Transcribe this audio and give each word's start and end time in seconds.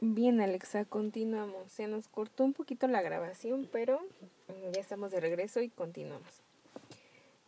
Bien, 0.00 0.40
Alexa, 0.40 0.84
continuamos. 0.84 1.72
Se 1.72 1.88
nos 1.88 2.06
cortó 2.06 2.44
un 2.44 2.52
poquito 2.52 2.86
la 2.86 3.02
grabación, 3.02 3.68
pero 3.72 3.98
mm, 3.98 4.70
ya 4.72 4.80
estamos 4.80 5.10
de 5.10 5.18
regreso 5.18 5.60
y 5.60 5.70
continuamos. 5.70 6.40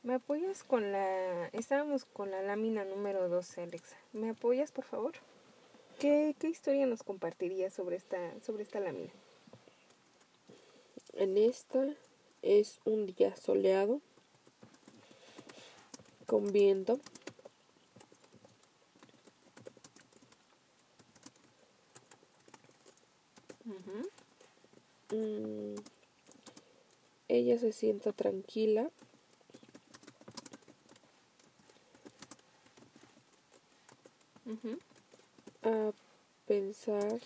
¿Me 0.03 0.15
apoyas 0.15 0.65
con 0.65 0.91
la... 0.91 1.47
Estábamos 1.53 2.07
con 2.07 2.33
la 2.33 2.43
lámina 2.43 2.85
número 2.85 3.29
12, 3.29 3.63
Alexa. 3.63 3.97
¿Me 4.13 4.31
apoyas, 4.31 4.73
por 4.73 4.85
favor? 4.85 5.13
¿Qué, 6.01 6.35
qué 6.41 6.49
historia 6.49 6.87
nos 6.87 7.05
compartirías 7.05 7.72
sobre 7.72 7.94
esta, 7.94 8.19
sobre 8.40 8.64
esta 8.64 8.80
lámina? 8.80 9.12
En 11.12 11.38
esta 11.38 11.87
es 12.42 12.80
un 12.85 13.06
día 13.06 13.37
soleado, 13.37 14.01
con 16.27 16.51
viento. 16.51 16.98
Mm, 23.64 24.00
ella 27.28 27.59
se 27.59 27.73
sienta 27.73 28.12
tranquila. 28.12 28.91
A 35.62 35.92
pensar 36.46 37.20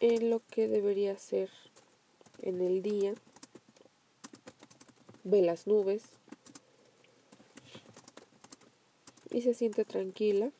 en 0.00 0.30
lo 0.30 0.40
que 0.50 0.66
debería 0.66 1.12
hacer 1.12 1.50
en 2.42 2.60
el 2.60 2.82
día. 2.82 3.14
Ve 5.22 5.42
las 5.42 5.66
nubes 5.66 6.04
y 9.30 9.42
se 9.42 9.54
siente 9.54 9.84
tranquila. 9.84 10.50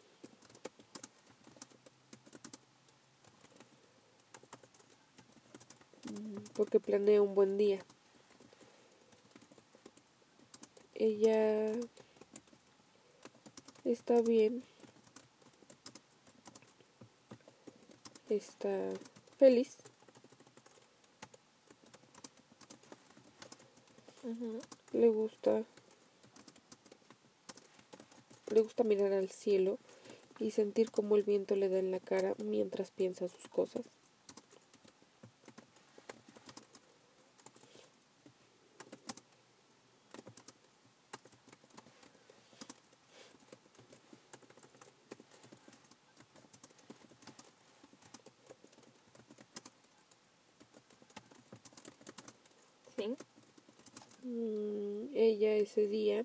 Porque 6.54 6.80
planea 6.80 7.22
un 7.22 7.34
buen 7.34 7.56
día. 7.56 7.80
Ella 10.94 11.72
está 13.84 14.20
bien, 14.20 14.64
está 18.28 18.92
feliz. 19.38 19.76
Le 24.92 25.08
gusta 25.08 25.62
le 28.50 28.60
gusta 28.60 28.82
mirar 28.82 29.12
al 29.12 29.30
cielo 29.30 29.78
y 30.38 30.50
sentir 30.50 30.90
cómo 30.90 31.16
el 31.16 31.22
viento 31.22 31.54
le 31.56 31.68
da 31.68 31.78
en 31.78 31.90
la 31.90 32.00
cara 32.00 32.34
mientras 32.38 32.90
piensa 32.90 33.28
sus 33.28 33.48
cosas. 33.48 33.84
Mm, 52.98 54.17
ella 55.14 55.54
ese 55.54 55.86
día 55.86 56.24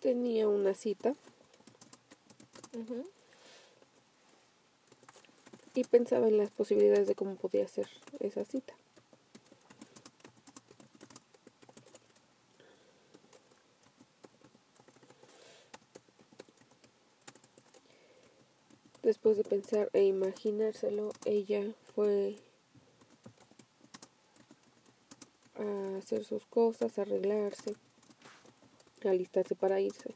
tenía 0.00 0.48
una 0.48 0.74
cita. 0.74 1.14
Y 5.74 5.84
pensaba 5.84 6.28
en 6.28 6.36
las 6.36 6.50
posibilidades 6.50 7.06
de 7.06 7.14
cómo 7.14 7.36
podía 7.36 7.66
ser 7.68 7.88
esa 8.18 8.44
cita. 8.44 8.74
Después 19.02 19.36
de 19.36 19.44
pensar 19.44 19.88
e 19.92 20.04
imaginárselo, 20.04 21.12
ella 21.24 21.72
fue 21.94 22.36
a 25.60 25.98
hacer 25.98 26.24
sus 26.24 26.46
cosas, 26.46 26.98
arreglarse, 26.98 27.76
alistarse 29.04 29.54
para 29.54 29.80
irse. 29.80 30.14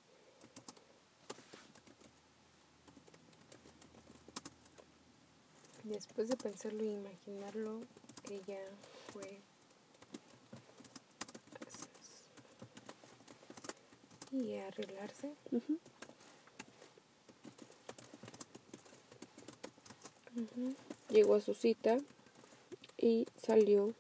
Después 5.84 6.28
de 6.28 6.36
pensarlo 6.36 6.82
e 6.82 6.86
imaginarlo, 6.86 7.80
ella 8.30 8.60
fue 9.12 9.40
y 14.32 14.56
arreglarse. 14.56 15.32
Llegó 21.10 21.36
a 21.36 21.40
su 21.40 21.54
cita 21.54 21.98
y 22.96 23.26
salió 23.40 23.94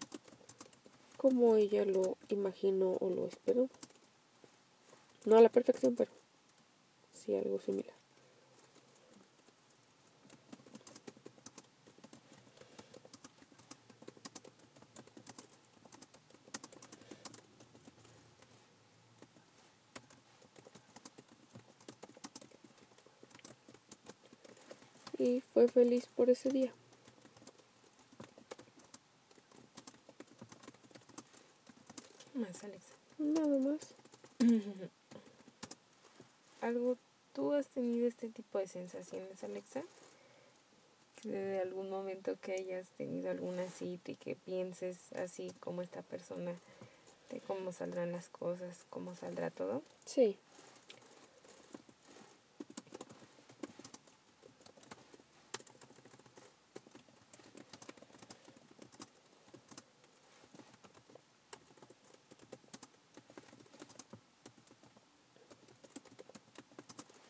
como 1.24 1.56
ella 1.56 1.86
lo 1.86 2.18
imaginó 2.28 2.98
o 3.00 3.08
lo 3.08 3.26
esperó. 3.26 3.70
No 5.24 5.38
a 5.38 5.40
la 5.40 5.48
perfección, 5.48 5.96
pero 5.96 6.12
sí 7.14 7.34
algo 7.34 7.58
similar. 7.60 7.94
Y 25.16 25.40
fue 25.54 25.68
feliz 25.68 26.06
por 26.14 26.28
ese 26.28 26.50
día. 26.50 26.74
Más, 32.34 32.64
Alexa. 32.64 32.94
Nada 33.18 33.58
más. 33.60 33.94
¿Algo, 36.60 36.98
tú 37.32 37.52
tenido 38.04 38.08
este 38.08 38.28
tipo 38.28 38.58
de 38.58 38.66
sensaciones, 38.66 39.42
Alexa? 39.44 39.82
De 41.22 41.60
algún 41.60 41.88
momento 41.88 42.36
que 42.40 42.52
hayas 42.52 42.86
tenido 42.98 43.30
alguna 43.30 43.68
cita 43.70 44.12
y 44.12 44.16
que 44.16 44.34
pienses 44.36 45.12
así 45.14 45.50
como 45.60 45.80
esta 45.80 46.02
persona, 46.02 46.54
de 47.30 47.40
cómo 47.40 47.72
saldrán 47.72 48.12
las 48.12 48.28
cosas, 48.28 48.84
cómo 48.90 49.14
saldrá 49.14 49.50
todo. 49.50 49.82
Sí. 50.04 50.36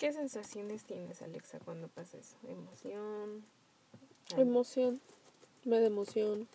¿Qué 0.05 0.13
sensaciones 0.13 0.85
tienes, 0.85 1.23
Alexa, 1.23 1.61
cuando 1.61 1.89
pasa 1.89 2.19
eso? 2.19 2.37
¿Emoción? 2.47 3.43
Emoción. 4.37 5.01
Me 5.65 5.81
da 5.81 5.87
emoción. 5.87 6.47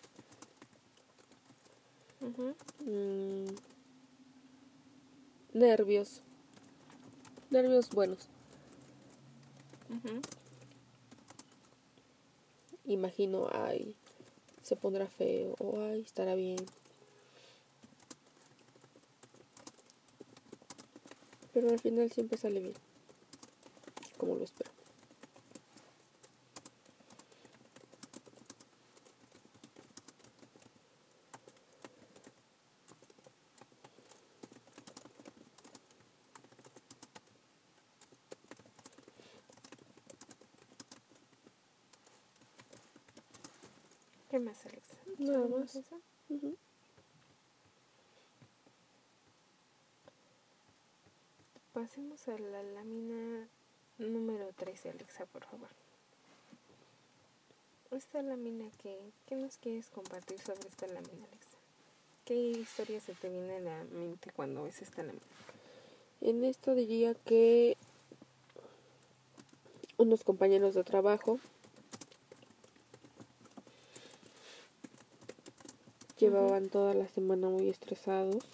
Mm. 2.86 3.46
Nervios. 5.52 6.22
Nervios 7.50 7.90
buenos. 7.90 8.28
Imagino, 12.84 13.48
ay, 13.50 13.96
se 14.62 14.76
pondrá 14.76 15.08
feo 15.08 15.56
o 15.58 15.80
ay, 15.80 16.02
estará 16.02 16.36
bien. 16.36 16.64
Pero 21.52 21.70
al 21.70 21.80
final 21.80 22.12
siempre 22.12 22.38
sale 22.38 22.60
bien 22.60 22.89
como 24.20 24.36
lo 24.36 24.44
espero. 24.44 24.70
¿Qué 44.28 44.38
más, 44.38 44.64
Alexa? 44.66 44.96
Nada 45.18 45.48
más. 45.48 45.80
Pasemos 51.72 52.28
a 52.28 52.38
la 52.38 52.62
lámina 52.62 53.48
número 54.00 54.50
dice 54.66 54.90
Alexa, 54.90 55.26
por 55.26 55.44
favor. 55.44 55.68
Esta 57.90 58.22
lámina, 58.22 58.70
que, 58.82 58.96
¿qué 59.26 59.34
nos 59.36 59.56
quieres 59.58 59.90
compartir 59.90 60.38
sobre 60.40 60.68
esta 60.68 60.86
lámina, 60.86 61.26
Alexa? 61.26 61.58
¿Qué 62.24 62.34
historia 62.34 63.00
se 63.00 63.14
te 63.14 63.28
viene 63.28 63.56
a 63.56 63.60
la 63.60 63.84
mente 63.84 64.30
cuando 64.34 64.62
ves 64.62 64.80
esta 64.80 65.02
lámina? 65.02 65.24
En 66.20 66.44
esta 66.44 66.74
diría 66.74 67.14
que 67.14 67.76
unos 69.96 70.24
compañeros 70.24 70.74
de 70.74 70.84
trabajo 70.84 71.40
llevaban 76.18 76.68
toda 76.68 76.94
la 76.94 77.08
semana 77.08 77.48
muy 77.48 77.68
estresados, 77.68 78.44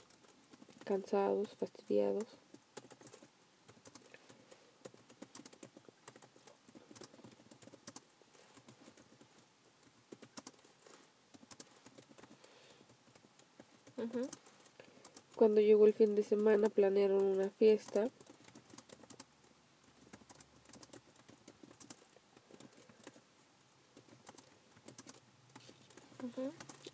cansados, 0.84 1.54
fastidiados. 1.56 2.24
Cuando 15.36 15.60
llegó 15.60 15.86
el 15.86 15.92
fin 15.92 16.14
de 16.14 16.22
semana 16.22 16.70
planearon 16.70 17.22
una 17.22 17.50
fiesta. 17.50 18.08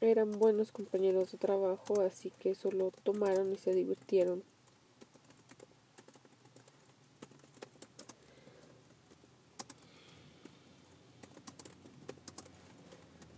Eran 0.01 0.33
buenos 0.33 0.73
compañeros 0.73 1.31
de 1.31 1.39
trabajo, 1.39 2.01
así 2.01 2.33
que 2.41 2.57
solo 2.57 2.91
tomaron 3.05 3.53
y 3.53 3.59
se 3.59 3.73
divirtieron. 3.73 4.43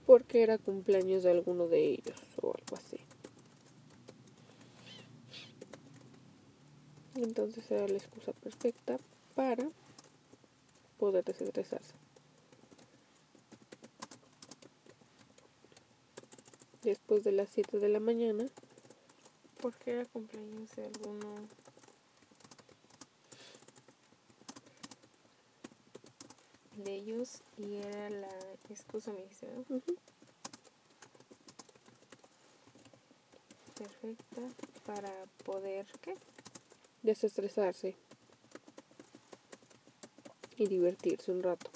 Porque 0.06 0.43
era 0.43 0.56
cumpleaños 0.56 1.25
de 1.25 1.31
alguno 1.31 1.69
de 1.69 1.91
ellos 1.91 2.19
o 2.41 2.55
algo 2.56 2.77
así. 2.77 3.04
Entonces 7.17 7.71
era 7.71 7.87
la 7.87 7.97
excusa 7.97 8.33
perfecta 8.33 8.99
para 9.35 9.69
poder 10.99 11.25
desestresarse. 11.25 11.95
Después 16.83 17.25
de 17.25 17.33
las 17.33 17.49
7 17.51 17.79
de 17.79 17.89
la 17.89 18.01
mañana. 18.01 18.47
Porque 19.61 19.93
era 19.93 20.05
cumpleaños 20.05 20.77
de 20.77 20.85
alguno 20.85 21.37
de 26.77 26.95
ellos 26.95 27.41
y 27.57 27.77
era 27.77 28.11
la 28.11 28.29
excusa 28.69 29.13
me 29.13 29.23
dice, 29.23 29.49
Perfecta 33.75 34.43
para 34.85 35.11
poder, 35.45 35.87
¿qué? 36.03 36.15
Desestresarse 37.05 37.95
y 40.56 40.67
divertirse 40.67 41.31
un 41.31 41.43
rato. 41.43 41.71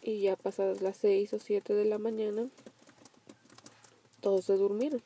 Y 0.00 0.20
ya 0.22 0.36
pasadas 0.36 0.80
las 0.80 0.96
6 0.98 1.34
o 1.34 1.38
7 1.38 1.74
de 1.74 1.84
la 1.84 1.98
mañana, 1.98 2.48
todos 4.20 4.44
se 4.44 4.54
durmieron. 4.54 5.02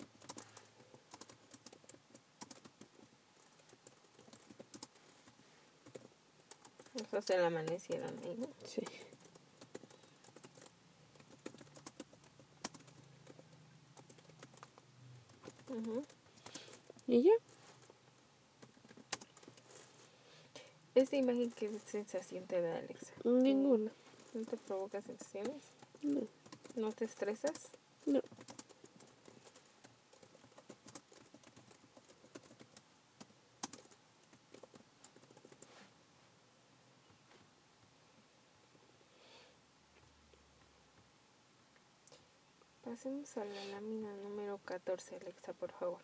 O 6.94 7.10
sea, 7.10 7.22
se 7.22 7.38
la 7.38 7.46
amanecieron 7.46 8.18
ahí, 8.18 8.36
¿no? 8.36 8.48
Sí. 8.64 8.82
Y 17.06 17.22
ya. 17.22 17.32
¿Esta 20.94 21.16
imagen 21.16 21.50
qué 21.52 21.70
sensación 21.86 22.46
te 22.46 22.60
da, 22.60 22.76
Alexa? 22.76 23.12
Ninguna. 23.24 23.90
¿No 24.34 24.44
te 24.44 24.56
provoca 24.56 25.00
sensaciones? 25.00 25.62
No. 26.02 26.22
¿No 26.76 26.92
te 26.92 27.04
estresas? 27.04 27.70
No. 28.06 28.20
Pasemos 42.98 43.36
a 43.36 43.44
la 43.44 43.64
lámina 43.66 44.12
número 44.24 44.58
14, 44.64 45.14
Alexa, 45.14 45.52
por 45.52 45.70
favor. 45.70 46.00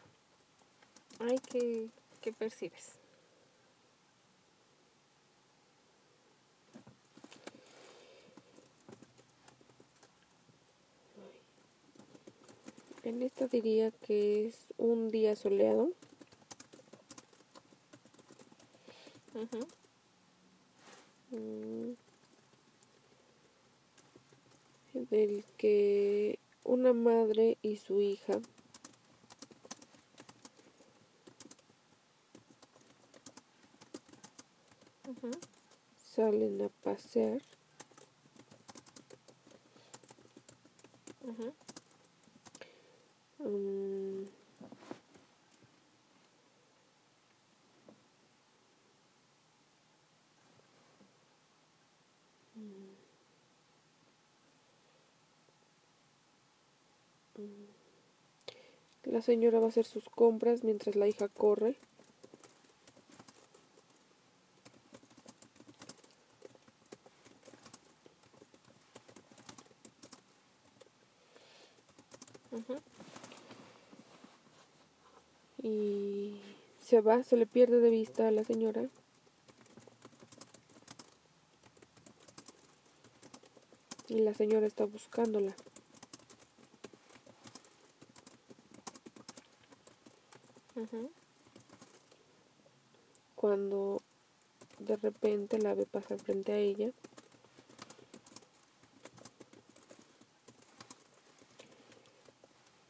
Ay, 1.19 1.41
¿qué, 1.51 1.89
qué 2.21 2.33
percibes? 2.33 3.01
En 13.03 13.23
esta 13.23 13.49
diría 13.49 13.91
que 13.91 14.47
es 14.47 14.73
un 14.77 15.11
día 15.11 15.35
soleado. 15.35 15.91
Mm. 21.33 21.95
En 24.95 25.09
el 25.11 25.45
que 25.59 26.39
una 26.65 26.93
madre 26.93 27.59
y 27.63 27.77
su 27.77 28.01
hija 28.01 28.41
salen 36.15 36.63
a 36.63 36.69
pasear. 36.69 37.43
Mm. 43.39 44.44
La 59.15 59.23
señora 59.23 59.61
va 59.61 59.67
a 59.67 59.69
hacer 59.69 59.85
sus 59.85 60.09
compras 60.09 60.65
mientras 60.65 60.97
la 60.97 61.07
hija 61.07 61.29
corre. 61.29 61.77
Y 75.63 76.41
se 76.81 77.01
va, 77.01 77.23
se 77.23 77.37
le 77.37 77.47
pierde 77.47 77.79
de 77.79 77.91
vista 77.91 78.27
a 78.27 78.33
la 78.33 78.43
señora. 78.43 78.89
Y 84.09 84.19
la 84.23 84.35
señora 84.35 84.67
está 84.67 84.85
buscándola. 84.87 85.55
Cuando 93.35 94.03
de 94.79 94.97
repente 94.97 95.59
la 95.59 95.75
ve 95.75 95.87
pasar 95.87 96.19
frente 96.19 96.53
a 96.53 96.59
ella. 96.59 96.91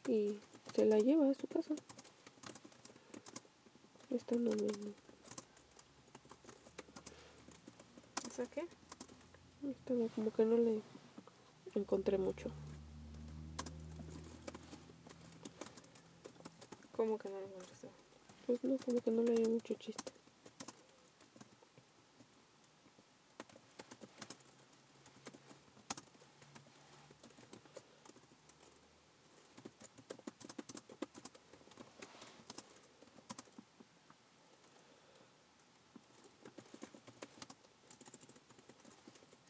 Y 0.07 0.39
se 0.73 0.85
la 0.85 0.99
lleva 0.99 1.29
a 1.29 1.33
su 1.33 1.47
casa. 1.47 1.73
Esta 4.11 4.35
no 4.35 4.51
me... 4.51 4.67
¿Esa 8.29 8.45
qué? 8.47 8.67
Esta 9.63 9.93
no, 9.93 10.07
como 10.09 10.31
que 10.31 10.45
no 10.45 10.57
le 10.57 10.81
encontré 11.73 12.17
mucho. 12.17 12.49
como 17.05 17.19
que 17.19 17.29
no 17.29 17.39
lo 17.39 17.47
contestó. 17.47 17.87
Pues 18.47 18.63
no, 18.63 18.77
como 18.83 18.99
que 18.99 19.11
no 19.11 19.21
le 19.21 19.35
dio 19.35 19.49
mucho 19.49 19.75
chiste. 19.75 20.11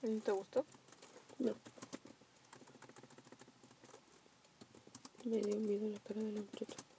¿No 0.01 0.21
te 0.21 0.31
gustó? 0.31 0.65
No. 1.39 1.55
Me 5.23 5.41
dio 5.41 5.55
miedo 5.55 5.89
la 5.89 5.99
cara 5.99 6.21
de 6.21 6.31
la 6.33 6.41
muchacha. 6.41 6.94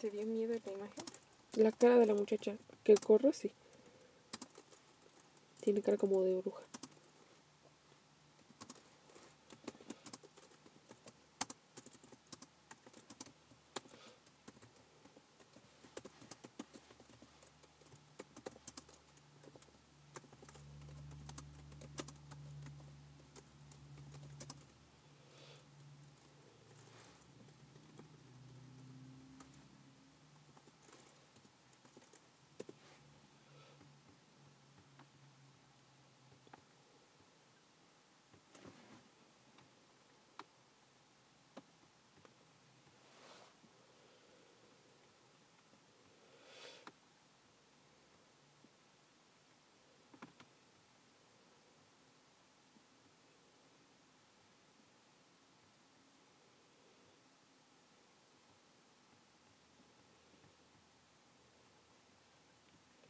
¿Te 0.00 0.10
dio 0.10 0.24
miedo 0.26 0.54
la 0.64 0.72
imagen? 0.72 1.04
La 1.56 1.72
cara 1.72 1.98
de 1.98 2.06
la 2.06 2.14
muchacha 2.14 2.56
que 2.84 2.94
corre, 2.94 3.32
sí. 3.32 3.50
Tiene 5.60 5.82
cara 5.82 5.96
como 5.96 6.22
de 6.22 6.36
bruja. 6.36 6.62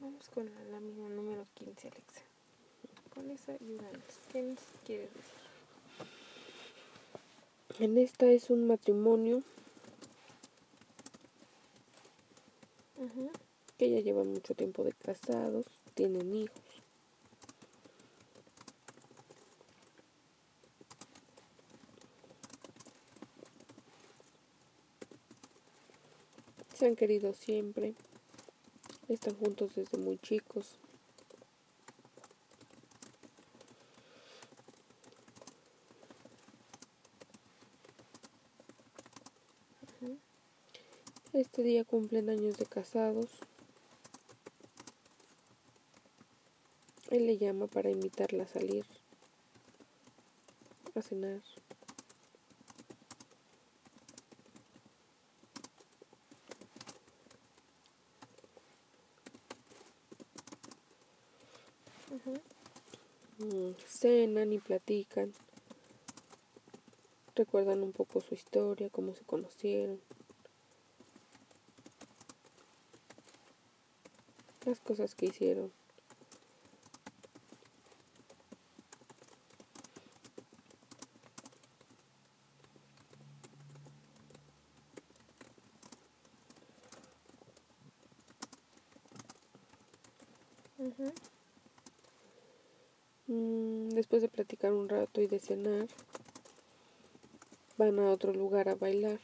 Vamos 0.09 0.31
con 0.31 0.47
la 0.47 0.65
lámina 0.71 1.07
número 1.11 1.47
15, 1.53 1.89
Alexa. 1.89 2.23
Con 3.15 3.31
esa 3.31 3.53
ayúdanos. 3.53 4.03
¿Qué 4.33 4.41
nos 4.41 4.59
quieres 4.87 5.11
decir? 5.13 5.35
En 7.79 7.99
esta 7.99 8.25
es 8.25 8.49
un 8.49 8.67
matrimonio 8.67 9.43
que 13.77 13.91
ya 13.91 14.01
llevan 14.01 14.33
mucho 14.33 14.55
tiempo 14.55 14.83
de 14.83 14.95
casados, 14.95 15.67
tienen 15.93 16.35
hijos. 16.35 16.59
Se 26.75 26.87
han 26.87 26.97
querido 26.97 27.35
siempre, 27.35 27.93
están 29.09 29.35
juntos 29.37 29.75
desde 29.75 29.99
muy 29.99 30.19
chicos. 30.19 30.79
Este 41.33 41.63
día 41.63 41.85
cumplen 41.85 42.31
años 42.31 42.57
de 42.57 42.67
casados. 42.67 43.31
Él 47.11 47.27
le 47.27 47.39
llama 47.39 47.69
para 47.69 47.91
invitarla 47.91 48.43
a 48.43 48.49
salir, 48.49 48.85
a 50.95 51.03
cenar. 51.03 51.41
Mm, 63.39 63.71
Cenan 63.87 64.53
y 64.53 64.59
platican. 64.59 65.33
Recuerdan 67.35 67.83
un 67.83 67.93
poco 67.93 68.21
su 68.21 68.35
historia, 68.35 68.91
cómo 68.91 69.15
se 69.15 69.25
conocieron. 69.25 70.01
Las 74.65 74.81
cosas 74.81 75.15
que 75.15 75.27
hicieron. 75.27 75.73
Ujú. 90.79 91.13
Mm, 93.29 93.91
Después 93.91 94.23
de 94.23 94.29
platicar 94.29 94.73
un 94.73 94.89
rato 94.89 95.21
y 95.21 95.27
de 95.27 95.39
cenar, 95.39 95.87
van 97.77 97.99
a 98.01 98.11
otro 98.11 98.33
lugar 98.33 98.69
a 98.69 98.75
bailar. 98.75 99.21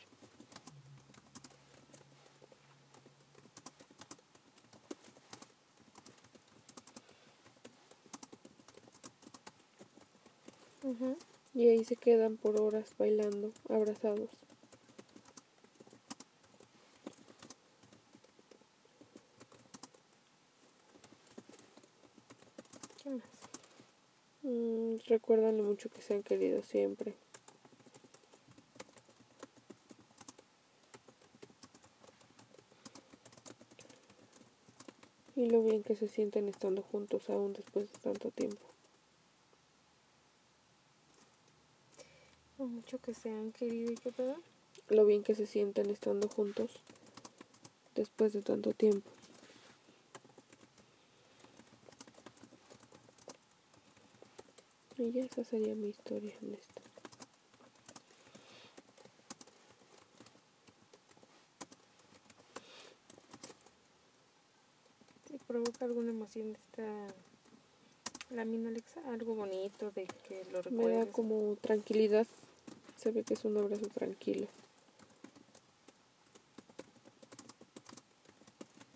Y 11.55 11.69
ahí 11.69 11.85
se 11.85 11.97
quedan 11.97 12.37
por 12.37 12.61
horas 12.61 12.95
bailando, 12.99 13.53
abrazados. 13.69 14.29
¿Qué 23.03 23.11
más? 23.11 23.54
Mm, 24.45 24.97
recuerdan 25.07 25.57
lo 25.57 25.63
mucho 25.63 25.89
que 25.89 26.03
se 26.03 26.13
han 26.13 26.23
querido 26.23 26.63
siempre. 26.63 27.15
Y 35.35 35.49
lo 35.49 35.65
bien 35.65 35.83
que 35.83 35.97
se 35.97 36.09
sienten 36.09 36.47
estando 36.49 36.83
juntos 36.83 37.31
aún 37.31 37.55
después 37.55 37.91
de 37.91 37.99
tanto 37.99 38.31
tiempo. 38.31 38.67
Lo 42.59 42.67
mucho 42.67 42.99
que 42.99 43.15
se 43.15 43.31
han 43.31 43.51
querido 43.51 43.93
y 43.93 43.97
qué 43.97 44.13
pedo. 44.13 44.37
Lo 44.91 45.07
bien 45.07 45.23
que 45.23 45.35
se 45.35 45.47
sienten 45.47 45.89
estando 45.89 46.29
juntos 46.29 46.71
después 47.95 48.35
de 48.35 48.43
tanto 48.43 48.75
tiempo. 48.75 49.11
Y 55.05 55.13
ya 55.13 55.23
esa 55.23 55.45
sería 55.45 55.75
mi 55.75 55.89
historia 55.89 56.35
en 56.43 56.55
esto. 56.55 56.83
Si 65.29 65.39
provoca 65.39 65.85
alguna 65.85 66.11
emoción 66.11 66.55
esta 66.55 67.07
lámina, 68.31 68.69
Alexa, 68.69 69.01
algo 69.11 69.35
bonito 69.35 69.91
de 69.93 70.07
que 70.27 70.45
lo 70.51 70.59
Me 70.71 70.89
da 70.89 71.05
recuerdes. 71.05 71.09
como 71.15 71.57
tranquilidad. 71.61 72.27
Se 72.97 73.11
ve 73.11 73.23
que 73.25 73.35
es 73.35 73.45
un 73.45 73.57
abrazo 73.57 73.87
tranquilo. 73.89 74.47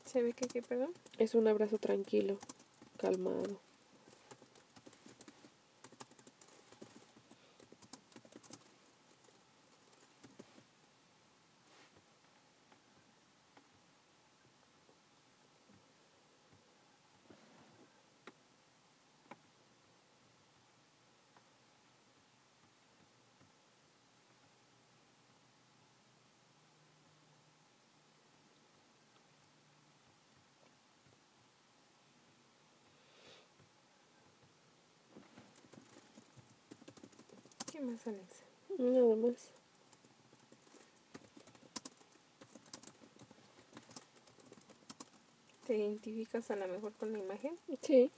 ¿Se 0.05 0.23
ve 0.23 0.33
que 0.33 0.47
qué, 0.47 0.63
perdón? 0.63 0.93
Es 1.19 1.35
un 1.35 1.49
abrazo 1.49 1.79
tranquilo, 1.79 2.39
calmado. 2.97 3.61
¿Qué 37.79 37.85
más, 37.85 38.05
Alexa? 38.09 38.45
Nada 38.77 39.15
más. 39.15 39.53
¿Te 45.65 45.77
identificas 45.77 46.51
a 46.51 46.57
lo 46.57 46.67
mejor 46.67 46.93
con 46.95 47.13
la 47.13 47.21
imagen? 47.21 47.57
Sí, 47.83 48.11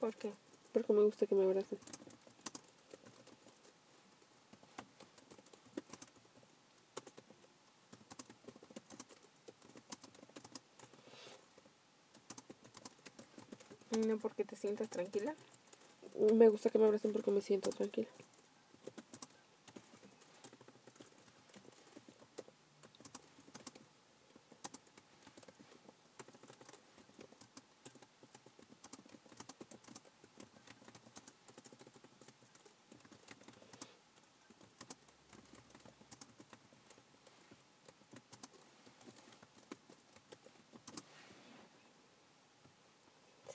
¿Por 0.00 0.16
qué? 0.16 0.32
porque 0.72 0.92
me 0.92 1.04
gusta 1.04 1.28
que 1.28 1.36
me 1.36 1.44
abracen. 1.44 1.78
No 14.08 14.18
porque 14.18 14.44
te 14.44 14.56
sientas 14.56 14.90
tranquila. 14.90 15.36
Me 16.34 16.48
gusta 16.48 16.68
que 16.70 16.80
me 16.80 16.86
abracen 16.86 17.12
porque 17.12 17.30
me 17.30 17.40
siento 17.40 17.70
tranquila. 17.70 18.08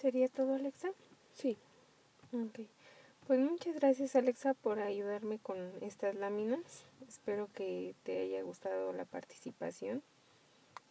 ¿Sería 0.02 0.28
todo, 0.30 0.56
Alexa? 0.56 0.90
Sí, 1.36 1.58
Ok. 2.34 2.68
Pues 3.28 3.40
muchas 3.40 3.76
gracias, 3.76 4.16
Alexa, 4.16 4.54
por 4.54 4.80
ayudarme 4.80 5.40
con 5.40 5.72
estas 5.82 6.16
láminas. 6.16 6.86
Espero 7.08 7.48
que 7.54 7.96
te 8.04 8.22
haya 8.22 8.42
gustado 8.42 8.94
la 8.94 9.06
participación 9.06 10.02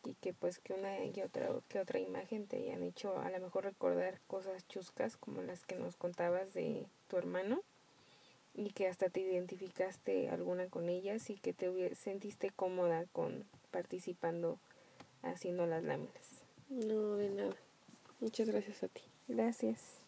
y 0.05 0.15
que 0.15 0.33
pues 0.33 0.59
que 0.59 0.73
una 0.73 1.05
y 1.05 1.21
otra 1.21 1.51
que 1.69 1.79
otra 1.79 1.99
imagen 1.99 2.47
te 2.47 2.57
hayan 2.57 2.83
hecho 2.83 3.19
a 3.19 3.31
lo 3.31 3.39
mejor 3.41 3.65
recordar 3.65 4.21
cosas 4.27 4.67
chuscas 4.69 5.17
como 5.17 5.43
las 5.43 5.65
que 5.65 5.77
nos 5.77 5.97
contabas 5.97 6.55
de 6.55 6.87
tu 7.09 7.19
hermano 7.19 7.63
y 8.55 8.71
que 8.71 8.89
hasta 8.89 9.11
te 9.11 9.21
identificaste 9.21 10.31
alguna 10.31 10.69
con 10.69 10.89
ellas 10.89 11.31
y 11.31 11.35
que 11.37 11.53
te 11.53 11.95
sentiste 11.95 12.51
cómoda 12.51 13.05
con 13.13 13.45
participando 13.71 14.59
haciendo 15.23 15.67
las 15.67 15.85
láminas. 15.85 16.43
no 16.69 17.17
de 17.17 17.31
nada. 17.31 17.57
Muchas 18.21 18.49
gracias 18.49 18.83
a 18.83 18.89
ti. 18.89 19.03
Gracias. 19.29 20.00